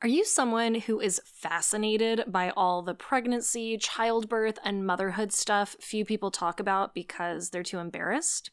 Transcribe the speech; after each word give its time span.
Are 0.00 0.08
you 0.08 0.24
someone 0.24 0.76
who 0.76 1.00
is 1.00 1.20
fascinated 1.24 2.24
by 2.28 2.50
all 2.50 2.82
the 2.82 2.94
pregnancy, 2.94 3.76
childbirth, 3.78 4.58
and 4.64 4.86
motherhood 4.86 5.32
stuff 5.32 5.76
few 5.80 6.04
people 6.04 6.30
talk 6.30 6.60
about 6.60 6.94
because 6.94 7.50
they're 7.50 7.64
too 7.64 7.78
embarrassed? 7.78 8.50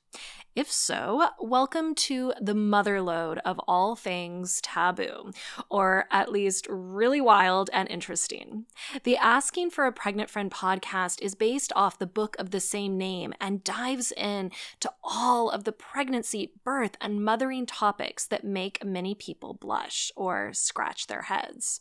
If 0.56 0.71
so, 0.71 1.28
welcome 1.38 1.96
to 1.96 2.34
the 2.40 2.54
motherload 2.54 3.40
of 3.40 3.60
all 3.68 3.98
things 3.98 4.62
taboo, 4.62 5.32
or 5.70 6.06
at 6.12 6.32
least 6.32 6.66
really 6.70 7.19
wild 7.19 7.70
and 7.74 7.90
interesting. 7.90 8.65
The 9.04 9.17
Asking 9.17 9.70
for 9.70 9.86
a 9.86 9.92
Pregnant 9.92 10.29
Friend 10.29 10.49
podcast 10.49 11.22
is 11.22 11.36
based 11.36 11.74
off 11.76 11.99
the 11.99 12.08
book 12.08 12.38
of 12.40 12.52
the 12.52 12.62
same 12.62 12.97
name 12.97 13.33
and 13.42 13.65
dives 13.65 14.13
in 14.13 14.52
to 14.79 14.90
all 15.04 15.49
of 15.49 15.65
the 15.65 15.74
pregnancy, 15.74 16.54
birth, 16.63 16.95
and 17.02 17.23
mothering 17.23 17.66
topics 17.66 18.26
that 18.26 18.45
make 18.45 18.84
many 18.86 19.13
people 19.13 19.55
blush 19.55 20.09
or 20.16 20.54
scratch 20.54 21.08
their 21.08 21.23
heads. 21.26 21.80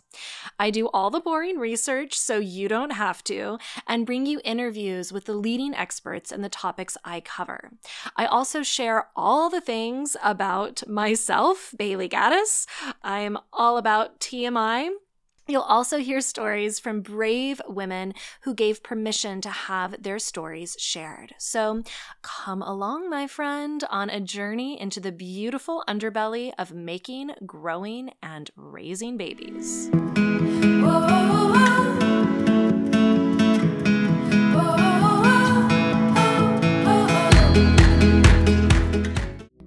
I 0.58 0.70
do 0.70 0.88
all 0.88 1.10
the 1.10 1.20
boring 1.20 1.58
research 1.58 2.18
so 2.18 2.38
you 2.38 2.68
don't 2.68 2.92
have 2.92 3.24
to, 3.24 3.58
and 3.86 4.06
bring 4.06 4.26
you 4.26 4.40
interviews 4.44 5.12
with 5.12 5.24
the 5.24 5.34
leading 5.34 5.74
experts 5.74 6.30
in 6.30 6.42
the 6.42 6.48
topics 6.48 6.96
I 7.04 7.20
cover. 7.20 7.70
I 8.16 8.26
also 8.26 8.62
share 8.62 9.08
all 9.16 9.48
the 9.48 9.60
things 9.60 10.16
about 10.22 10.86
myself, 10.88 11.74
Bailey 11.76 12.08
Gaddis. 12.08 12.66
I'm 13.02 13.38
all 13.52 13.78
about 13.78 14.20
TMI. 14.20 14.90
You'll 15.46 15.62
also 15.62 15.98
hear 15.98 16.20
stories 16.20 16.78
from 16.78 17.02
brave 17.02 17.60
women 17.68 18.14
who 18.42 18.54
gave 18.54 18.82
permission 18.82 19.40
to 19.42 19.50
have 19.50 20.02
their 20.02 20.18
stories 20.18 20.76
shared. 20.78 21.34
So 21.38 21.82
come 22.22 22.62
along, 22.62 23.10
my 23.10 23.26
friend, 23.26 23.82
on 23.90 24.10
a 24.10 24.20
journey 24.20 24.80
into 24.80 25.00
the 25.00 25.12
beautiful 25.12 25.84
underbelly 25.88 26.52
of 26.58 26.72
making, 26.72 27.32
growing, 27.44 28.12
and 28.22 28.50
raising 28.56 29.16
babies. 29.16 29.90
Whoa. 29.92 32.03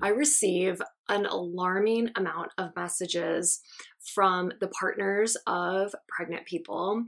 I 0.08 0.11
receive 0.11 0.81
an 1.09 1.25
alarming 1.25 2.11
amount 2.16 2.52
of 2.58 2.73
messages 2.77 3.59
from 4.16 4.53
the 4.61 4.69
partners 4.69 5.36
of 5.45 5.94
pregnant 6.08 6.45
people, 6.45 7.03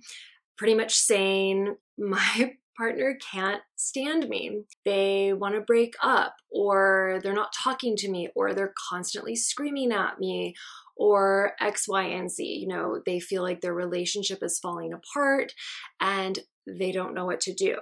pretty 0.58 0.76
much 0.76 0.96
saying, 0.96 1.78
My 1.98 2.56
partner 2.78 3.18
can't 3.32 3.62
stand 3.78 4.28
me. 4.28 4.64
They 4.84 5.32
want 5.32 5.56
to 5.56 5.62
break 5.62 5.94
up, 6.04 6.36
or 6.52 7.22
they're 7.24 7.34
not 7.34 7.54
talking 7.54 7.96
to 7.98 8.12
me, 8.12 8.32
or 8.36 8.54
they're 8.54 8.74
constantly 8.90 9.38
screaming 9.38 9.94
at 9.94 10.20
me, 10.20 10.54
or 10.98 11.54
X, 11.62 11.88
Y, 11.88 12.04
and 12.04 12.30
Z. 12.30 12.44
You 12.44 12.68
know, 12.68 13.02
they 13.06 13.22
feel 13.22 13.44
like 13.44 13.62
their 13.62 13.74
relationship 13.74 14.44
is 14.44 14.60
falling 14.60 14.92
apart 14.92 15.54
and 16.02 16.38
they 16.68 16.92
don't 16.92 17.14
know 17.14 17.26
what 17.26 17.40
to 17.42 17.54
do. 17.54 17.78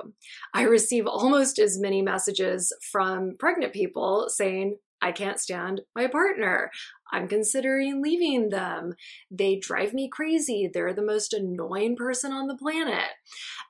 I 0.53 0.61
receive 0.63 1.07
almost 1.07 1.57
as 1.57 1.79
many 1.79 2.03
messages 2.03 2.71
from 2.91 3.35
pregnant 3.39 3.73
people 3.73 4.27
saying, 4.29 4.77
I 5.01 5.11
can't 5.11 5.39
stand 5.39 5.81
my 5.95 6.07
partner. 6.07 6.71
I'm 7.11 7.27
considering 7.27 8.01
leaving 8.01 8.49
them. 8.49 8.95
They 9.29 9.57
drive 9.57 9.93
me 9.93 10.09
crazy. 10.09 10.69
They're 10.71 10.93
the 10.93 11.05
most 11.05 11.33
annoying 11.33 11.95
person 11.95 12.31
on 12.31 12.47
the 12.47 12.57
planet. 12.57 13.09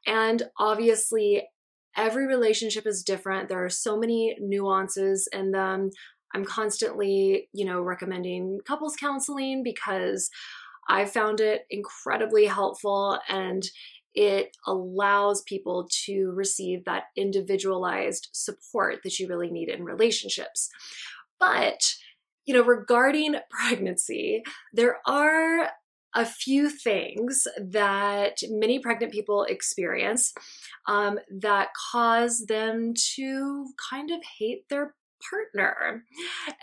And 0.05 0.43
obviously, 0.57 1.43
every 1.95 2.27
relationship 2.27 2.87
is 2.87 3.03
different. 3.03 3.49
There 3.49 3.63
are 3.63 3.69
so 3.69 3.97
many 3.97 4.37
nuances 4.39 5.27
in 5.33 5.51
them. 5.51 5.91
I'm 6.33 6.45
constantly, 6.45 7.49
you 7.53 7.65
know, 7.65 7.81
recommending 7.81 8.59
couples 8.65 8.95
counseling 8.95 9.63
because 9.63 10.29
I 10.89 11.05
found 11.05 11.41
it 11.41 11.65
incredibly 11.69 12.45
helpful 12.45 13.19
and 13.27 13.63
it 14.13 14.57
allows 14.65 15.43
people 15.43 15.87
to 16.05 16.31
receive 16.31 16.85
that 16.85 17.03
individualized 17.15 18.29
support 18.31 19.01
that 19.03 19.19
you 19.19 19.27
really 19.27 19.51
need 19.51 19.69
in 19.69 19.83
relationships. 19.83 20.69
But, 21.39 21.81
you 22.45 22.53
know, 22.53 22.63
regarding 22.63 23.35
pregnancy, 23.49 24.43
there 24.73 24.97
are 25.05 25.69
a 26.15 26.25
few 26.25 26.69
things 26.69 27.47
that 27.59 28.37
many 28.49 28.79
pregnant 28.79 29.13
people 29.13 29.43
experience 29.43 30.33
um, 30.87 31.19
that 31.29 31.69
cause 31.91 32.45
them 32.47 32.93
to 33.15 33.67
kind 33.89 34.09
of 34.09 34.19
hate 34.39 34.67
their 34.69 34.95
partner. 35.29 36.03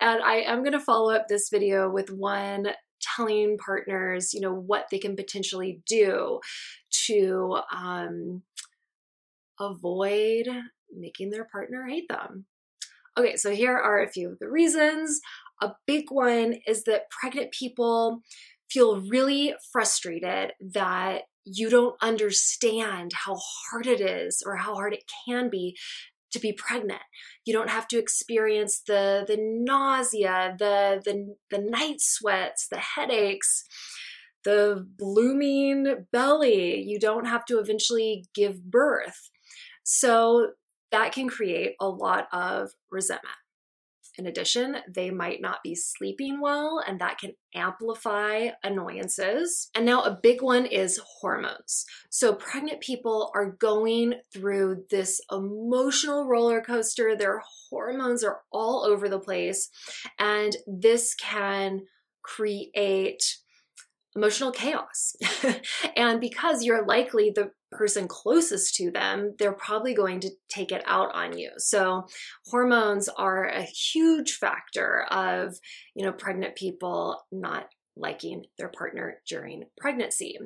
And 0.00 0.22
I 0.22 0.36
am 0.36 0.60
going 0.60 0.72
to 0.72 0.80
follow 0.80 1.14
up 1.14 1.28
this 1.28 1.50
video 1.50 1.90
with 1.90 2.10
one 2.10 2.68
telling 3.00 3.58
partners, 3.58 4.32
you 4.32 4.40
know, 4.40 4.54
what 4.54 4.86
they 4.90 4.98
can 4.98 5.14
potentially 5.14 5.82
do 5.86 6.40
to 7.06 7.58
um, 7.72 8.42
avoid 9.60 10.48
making 10.92 11.30
their 11.30 11.44
partner 11.44 11.86
hate 11.86 12.08
them. 12.08 12.46
Okay, 13.18 13.36
so 13.36 13.50
here 13.50 13.76
are 13.76 14.02
a 14.02 14.10
few 14.10 14.30
of 14.30 14.38
the 14.38 14.50
reasons. 14.50 15.20
A 15.62 15.72
big 15.86 16.06
one 16.10 16.56
is 16.66 16.84
that 16.84 17.10
pregnant 17.10 17.52
people 17.52 18.22
feel 18.70 19.00
really 19.00 19.54
frustrated 19.72 20.52
that 20.60 21.22
you 21.44 21.70
don't 21.70 21.96
understand 22.02 23.12
how 23.12 23.36
hard 23.36 23.86
it 23.86 24.00
is 24.00 24.42
or 24.44 24.56
how 24.56 24.74
hard 24.74 24.94
it 24.94 25.04
can 25.26 25.48
be 25.48 25.76
to 26.32 26.40
be 26.40 26.52
pregnant. 26.52 27.02
You 27.44 27.52
don't 27.52 27.70
have 27.70 27.86
to 27.88 27.98
experience 27.98 28.82
the 28.86 29.24
the 29.26 29.36
nausea, 29.38 30.56
the 30.58 31.00
the 31.04 31.36
the 31.50 31.62
night 31.62 32.00
sweats, 32.00 32.66
the 32.68 32.78
headaches, 32.78 33.64
the 34.44 34.84
blooming 34.98 36.06
belly. 36.10 36.82
You 36.82 36.98
don't 36.98 37.26
have 37.26 37.44
to 37.46 37.58
eventually 37.58 38.24
give 38.34 38.64
birth. 38.64 39.30
So 39.84 40.48
that 40.94 41.10
can 41.10 41.28
create 41.28 41.74
a 41.80 41.88
lot 41.88 42.28
of 42.32 42.70
resentment. 42.88 43.34
In 44.16 44.26
addition, 44.26 44.76
they 44.88 45.10
might 45.10 45.40
not 45.40 45.58
be 45.64 45.74
sleeping 45.74 46.40
well, 46.40 46.80
and 46.86 47.00
that 47.00 47.18
can 47.18 47.32
amplify 47.52 48.50
annoyances. 48.62 49.70
And 49.74 49.84
now, 49.84 50.02
a 50.02 50.16
big 50.22 50.40
one 50.40 50.66
is 50.66 51.00
hormones. 51.18 51.84
So, 52.10 52.32
pregnant 52.32 52.80
people 52.80 53.32
are 53.34 53.50
going 53.50 54.14
through 54.32 54.84
this 54.88 55.20
emotional 55.32 56.28
roller 56.28 56.60
coaster. 56.60 57.16
Their 57.16 57.42
hormones 57.68 58.22
are 58.22 58.42
all 58.52 58.84
over 58.84 59.08
the 59.08 59.18
place, 59.18 59.70
and 60.20 60.56
this 60.68 61.16
can 61.16 61.86
create 62.22 63.38
emotional 64.14 64.52
chaos. 64.52 65.16
and 65.96 66.20
because 66.20 66.62
you're 66.62 66.86
likely 66.86 67.32
the 67.34 67.50
person 67.74 68.08
closest 68.08 68.74
to 68.76 68.90
them, 68.90 69.34
they're 69.38 69.52
probably 69.52 69.94
going 69.94 70.20
to 70.20 70.30
take 70.48 70.72
it 70.72 70.82
out 70.86 71.14
on 71.14 71.36
you. 71.36 71.50
So 71.58 72.06
hormones 72.46 73.08
are 73.08 73.46
a 73.46 73.62
huge 73.62 74.34
factor 74.34 75.04
of, 75.10 75.58
you 75.94 76.04
know, 76.04 76.12
pregnant 76.12 76.56
people 76.56 77.22
not 77.30 77.68
liking 77.96 78.44
their 78.58 78.68
partner 78.68 79.20
during 79.28 79.64
pregnancy. 79.78 80.38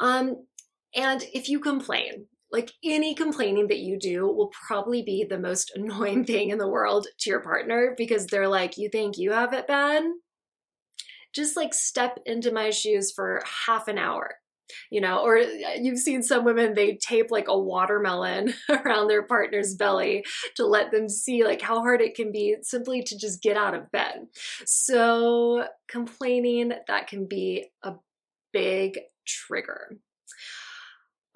Um, 0.00 0.46
and 0.94 1.22
if 1.32 1.48
you 1.48 1.60
complain, 1.60 2.26
like 2.50 2.72
any 2.84 3.14
complaining 3.14 3.68
that 3.68 3.80
you 3.80 3.98
do 3.98 4.26
will 4.26 4.50
probably 4.66 5.02
be 5.02 5.26
the 5.28 5.38
most 5.38 5.72
annoying 5.74 6.24
thing 6.24 6.50
in 6.50 6.58
the 6.58 6.68
world 6.68 7.06
to 7.20 7.30
your 7.30 7.40
partner 7.40 7.94
because 7.96 8.26
they're 8.26 8.48
like, 8.48 8.78
You 8.78 8.88
think 8.88 9.18
you 9.18 9.32
have 9.32 9.52
it 9.52 9.66
bad? 9.66 10.04
Just 11.34 11.56
like 11.56 11.74
step 11.74 12.18
into 12.24 12.52
my 12.52 12.70
shoes 12.70 13.12
for 13.12 13.42
half 13.66 13.88
an 13.88 13.98
hour 13.98 14.36
you 14.90 15.00
know, 15.00 15.24
or 15.24 15.38
uh, 15.38 15.46
you've 15.80 15.98
seen 15.98 16.22
some 16.22 16.44
women, 16.44 16.74
they 16.74 16.96
tape 16.96 17.30
like 17.30 17.48
a 17.48 17.58
watermelon 17.58 18.54
around 18.70 19.08
their 19.08 19.22
partner's 19.22 19.74
belly 19.74 20.24
to 20.56 20.66
let 20.66 20.90
them 20.90 21.08
see 21.08 21.44
like 21.44 21.60
how 21.60 21.80
hard 21.80 22.00
it 22.00 22.14
can 22.14 22.32
be 22.32 22.56
simply 22.62 23.02
to 23.02 23.18
just 23.18 23.42
get 23.42 23.56
out 23.56 23.74
of 23.74 23.90
bed. 23.90 24.26
So, 24.64 25.66
complaining, 25.88 26.72
that 26.88 27.06
can 27.08 27.26
be 27.26 27.66
a 27.82 27.94
big 28.52 28.98
trigger. 29.26 29.98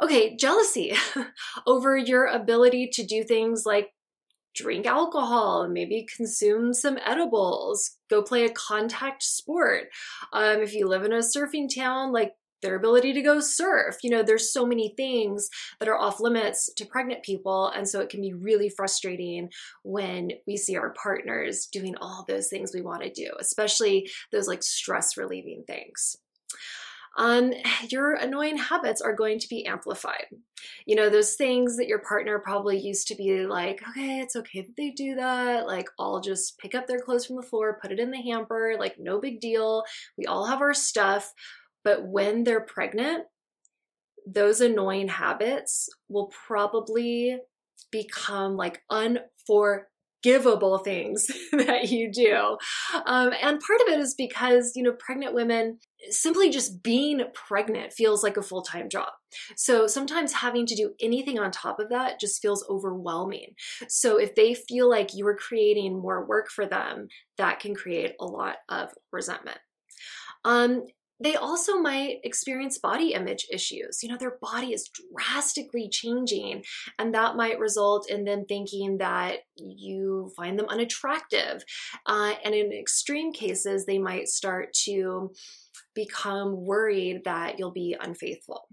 Okay, 0.02 0.34
jealousy 0.36 0.94
over 1.66 1.96
your 1.96 2.26
ability 2.26 2.88
to 2.94 3.04
do 3.04 3.22
things 3.22 3.64
like 3.66 3.90
drink 4.54 4.86
alcohol, 4.86 5.68
maybe 5.68 6.06
consume 6.16 6.72
some 6.72 6.98
edibles, 7.04 7.98
go 8.08 8.22
play 8.22 8.44
a 8.44 8.50
contact 8.50 9.22
sport. 9.22 9.88
Um, 10.32 10.60
if 10.60 10.74
you 10.74 10.88
live 10.88 11.04
in 11.04 11.12
a 11.12 11.18
surfing 11.18 11.72
town, 11.72 12.12
like 12.12 12.32
their 12.62 12.76
ability 12.76 13.12
to 13.12 13.22
go 13.22 13.40
surf. 13.40 13.96
You 14.02 14.10
know, 14.10 14.22
there's 14.22 14.52
so 14.52 14.66
many 14.66 14.94
things 14.96 15.48
that 15.78 15.88
are 15.88 15.98
off 15.98 16.20
limits 16.20 16.70
to 16.76 16.86
pregnant 16.86 17.22
people. 17.22 17.68
And 17.68 17.88
so 17.88 18.00
it 18.00 18.08
can 18.08 18.20
be 18.20 18.32
really 18.32 18.68
frustrating 18.68 19.50
when 19.82 20.30
we 20.46 20.56
see 20.56 20.76
our 20.76 20.94
partners 21.02 21.68
doing 21.72 21.94
all 22.00 22.24
those 22.28 22.48
things 22.48 22.72
we 22.74 22.82
want 22.82 23.02
to 23.02 23.10
do, 23.10 23.30
especially 23.38 24.08
those 24.32 24.48
like 24.48 24.62
stress 24.62 25.16
relieving 25.16 25.64
things. 25.66 26.16
Um, 27.18 27.52
your 27.90 28.14
annoying 28.14 28.56
habits 28.56 29.00
are 29.00 29.14
going 29.14 29.40
to 29.40 29.48
be 29.48 29.66
amplified. 29.66 30.26
You 30.86 30.94
know, 30.94 31.10
those 31.10 31.34
things 31.34 31.76
that 31.76 31.88
your 31.88 31.98
partner 31.98 32.38
probably 32.38 32.78
used 32.78 33.08
to 33.08 33.16
be 33.16 33.46
like, 33.46 33.82
okay, 33.90 34.20
it's 34.20 34.36
okay 34.36 34.62
that 34.62 34.76
they 34.76 34.90
do 34.90 35.16
that. 35.16 35.66
Like, 35.66 35.88
I'll 35.98 36.20
just 36.20 36.56
pick 36.58 36.74
up 36.74 36.86
their 36.86 37.00
clothes 37.00 37.26
from 37.26 37.36
the 37.36 37.42
floor, 37.42 37.78
put 37.82 37.90
it 37.92 37.98
in 37.98 38.10
the 38.10 38.22
hamper, 38.22 38.76
like, 38.78 38.96
no 38.98 39.20
big 39.20 39.40
deal. 39.40 39.82
We 40.16 40.26
all 40.26 40.46
have 40.46 40.60
our 40.60 40.74
stuff 40.74 41.32
but 41.84 42.06
when 42.06 42.44
they're 42.44 42.60
pregnant, 42.64 43.24
those 44.26 44.60
annoying 44.60 45.08
habits 45.08 45.88
will 46.08 46.30
probably 46.46 47.38
become 47.90 48.56
like 48.56 48.82
unfor 48.90 49.84
givable 50.24 50.82
things 50.84 51.28
that 51.52 51.88
you 51.90 52.10
do. 52.12 52.58
Um, 53.06 53.32
and 53.40 53.60
part 53.60 53.80
of 53.80 53.88
it 53.88 54.00
is 54.00 54.14
because, 54.14 54.72
you 54.74 54.82
know, 54.82 54.92
pregnant 54.92 55.34
women, 55.34 55.78
simply 56.10 56.50
just 56.50 56.82
being 56.82 57.22
pregnant 57.34 57.92
feels 57.92 58.22
like 58.22 58.36
a 58.36 58.42
full 58.42 58.62
time 58.62 58.88
job. 58.88 59.08
So 59.56 59.86
sometimes 59.86 60.32
having 60.32 60.66
to 60.66 60.74
do 60.74 60.92
anything 61.00 61.38
on 61.38 61.50
top 61.50 61.78
of 61.78 61.88
that 61.90 62.20
just 62.20 62.42
feels 62.42 62.64
overwhelming. 62.68 63.54
So 63.88 64.18
if 64.18 64.34
they 64.34 64.54
feel 64.54 64.90
like 64.90 65.14
you 65.14 65.26
are 65.26 65.36
creating 65.36 66.00
more 66.00 66.26
work 66.26 66.50
for 66.50 66.66
them, 66.66 67.08
that 67.38 67.60
can 67.60 67.74
create 67.74 68.12
a 68.20 68.26
lot 68.26 68.56
of 68.68 68.90
resentment. 69.12 69.58
Um, 70.44 70.84
they 71.22 71.36
also 71.36 71.78
might 71.78 72.18
experience 72.24 72.78
body 72.78 73.12
image 73.12 73.46
issues. 73.52 74.02
You 74.02 74.08
know, 74.08 74.16
their 74.16 74.38
body 74.40 74.72
is 74.72 74.88
drastically 75.14 75.88
changing, 75.88 76.64
and 76.98 77.14
that 77.14 77.36
might 77.36 77.58
result 77.58 78.10
in 78.10 78.24
them 78.24 78.44
thinking 78.48 78.98
that 78.98 79.40
you 79.56 80.32
find 80.36 80.58
them 80.58 80.68
unattractive. 80.68 81.62
Uh, 82.06 82.32
and 82.44 82.54
in 82.54 82.72
extreme 82.72 83.32
cases, 83.32 83.84
they 83.84 83.98
might 83.98 84.28
start 84.28 84.72
to 84.84 85.32
become 85.94 86.64
worried 86.64 87.22
that 87.24 87.58
you'll 87.58 87.72
be 87.72 87.96
unfaithful. 88.00 88.66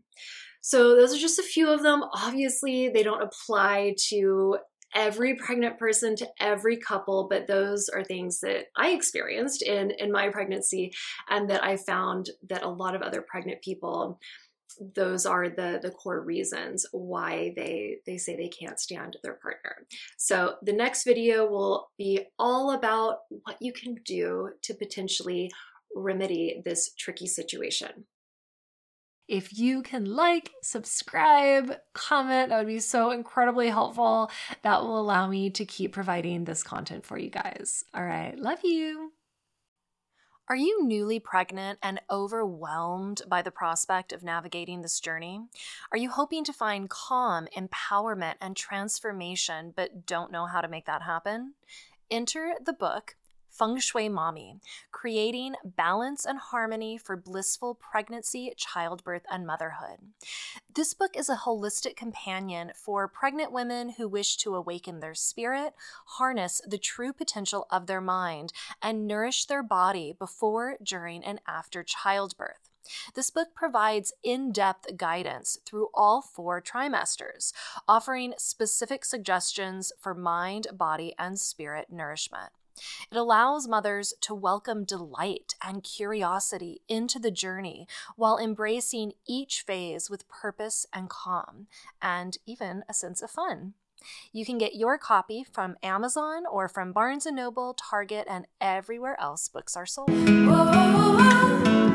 So, 0.61 0.95
those 0.95 1.13
are 1.13 1.19
just 1.19 1.39
a 1.39 1.44
few 1.44 1.69
of 1.69 1.81
them. 1.83 2.03
Obviously, 2.13 2.89
they 2.89 3.03
don't 3.03 3.21
apply 3.21 3.95
to 4.09 4.57
every 4.97 5.35
pregnant 5.35 5.77
person 5.77 6.15
to 6.15 6.27
every 6.39 6.75
couple 6.75 7.27
but 7.29 7.47
those 7.47 7.88
are 7.88 8.03
things 8.03 8.39
that 8.39 8.65
i 8.75 8.89
experienced 8.89 9.61
in 9.61 9.91
in 9.91 10.11
my 10.11 10.27
pregnancy 10.27 10.91
and 11.29 11.49
that 11.49 11.63
i 11.63 11.77
found 11.77 12.31
that 12.49 12.63
a 12.63 12.69
lot 12.69 12.95
of 12.95 13.03
other 13.03 13.21
pregnant 13.21 13.61
people 13.61 14.19
those 14.95 15.25
are 15.25 15.49
the 15.49 15.79
the 15.81 15.91
core 15.91 16.21
reasons 16.21 16.85
why 16.91 17.53
they 17.55 17.97
they 18.05 18.17
say 18.17 18.35
they 18.35 18.49
can't 18.49 18.79
stand 18.79 19.17
their 19.23 19.33
partner. 19.33 19.75
So 20.17 20.55
the 20.61 20.73
next 20.73 21.03
video 21.03 21.47
will 21.47 21.89
be 21.97 22.25
all 22.38 22.71
about 22.71 23.19
what 23.29 23.57
you 23.59 23.73
can 23.73 23.95
do 24.05 24.51
to 24.63 24.73
potentially 24.73 25.51
remedy 25.95 26.61
this 26.63 26.94
tricky 26.97 27.27
situation 27.27 28.05
if 29.27 29.57
you 29.57 29.81
can 29.81 30.06
like, 30.06 30.51
subscribe, 30.62 31.77
comment, 31.94 32.50
that 32.50 32.57
would 32.59 32.68
be 32.68 32.79
so 32.79 33.12
incredibly 33.12 33.69
helpful. 33.69 34.31
That 34.63 34.81
will 34.81 35.00
allow 35.00 35.27
me 35.27 35.50
to 35.51 35.65
keep 35.65 35.94
providing 35.94 36.45
this 36.45 36.63
content 36.63 37.06
for 37.06 37.18
you 37.18 37.29
guys. 37.29 37.83
All 37.94 38.03
right, 38.03 38.38
love 38.38 38.59
you. 38.63 39.12
Are 40.50 40.56
you 40.56 40.85
newly 40.85 41.19
pregnant 41.19 41.77
and 41.83 42.00
overwhelmed 42.09 43.21
by 43.27 43.41
the 43.41 43.51
prospect 43.51 44.13
of 44.13 44.24
navigating 44.24 44.81
this 44.81 45.01
journey? 45.01 45.41
Are 45.91 45.97
you 45.97 46.09
hoping 46.09 46.45
to 46.45 46.53
find 46.53 46.89
calm, 46.89 47.50
empowerment, 47.53 48.35
and 48.39 48.56
transformation, 48.56 49.73
but 49.75 50.06
don't 50.06 50.31
know 50.31 50.45
how 50.45 50.62
to 50.62 50.69
make 50.69 50.85
that 50.85 51.01
happen? 51.01 51.56
Enter 52.09 52.53
the 52.63 52.71
book 52.71 53.18
Feng 53.57 53.80
Shui 53.80 54.07
Mommy, 54.07 54.59
creating 54.92 55.56
balance 55.63 56.25
and 56.25 56.38
harmony 56.38 56.95
for 56.95 57.18
blissful 57.18 57.74
pregnancy, 57.74 58.54
childbirth, 58.56 59.24
and 59.31 59.48
motherhood. 59.48 59.98
This 60.71 60.94
book 60.94 61.18
is 61.18 61.27
a 61.27 61.38
holistic 61.38 61.95
companion 61.95 62.71
for 62.75 63.07
pregnant 63.07 63.51
women 63.51 63.95
who 63.98 64.07
wish 64.07 64.38
to 64.38 64.54
awaken 64.54 65.00
their 65.00 65.15
spirit, 65.15 65.74
harness 66.06 66.62
the 66.68 66.77
true 66.77 67.12
potential 67.12 67.65
of 67.71 67.88
their 67.88 68.00
mind, 68.00 68.54
and 68.80 69.07
nourish 69.07 69.45
their 69.45 69.63
body 69.63 70.13
before, 70.18 70.77
during, 70.83 71.24
and 71.24 71.42
after 71.48 71.81
childbirth. 71.81 72.69
This 73.15 73.31
book 73.31 73.56
provides 73.56 74.13
in 74.24 74.51
depth 74.51 74.98
guidance 74.98 75.57
through 75.65 75.89
all 75.95 76.21
four 76.21 76.62
trimesters, 76.62 77.54
offering 77.88 78.36
specific 78.38 79.04
suggestions 79.04 79.92
for 80.00 80.13
mind, 80.13 80.68
body, 80.71 81.15
and 81.18 81.39
spirit 81.39 81.88
nourishment. 81.89 82.51
It 83.12 83.18
allows 83.18 83.68
mothers 83.68 84.13
to 84.21 84.33
welcome 84.35 84.83
delight 84.83 85.56
and 85.62 85.83
curiosity 85.83 86.81
into 86.88 87.19
the 87.19 87.31
journey 87.31 87.88
while 88.15 88.38
embracing 88.38 89.13
each 89.27 89.62
phase 89.62 90.09
with 90.09 90.27
purpose 90.27 90.85
and 90.94 91.09
calm, 91.09 91.68
and 92.01 92.38
even 92.45 92.83
a 92.89 92.94
sense 92.94 93.21
of 93.21 93.31
fun. 93.31 93.74
You 94.31 94.45
can 94.45 94.57
get 94.57 94.75
your 94.75 94.97
copy 94.97 95.44
from 95.44 95.75
Amazon 95.81 96.44
or 96.50 96.68
from 96.68 96.94
Barnes 96.94 97.25
& 97.25 97.31
Noble, 97.31 97.74
Target, 97.74 98.27
and 98.29 98.45
everywhere 98.62 99.19
else 99.19 99.50
books 99.50 99.75
are 99.75 99.85
sold. 99.85 100.09
Whoa. 100.12 101.86